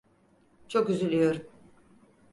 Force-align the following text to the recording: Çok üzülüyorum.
Çok 0.67 0.89
üzülüyorum. 0.89 1.41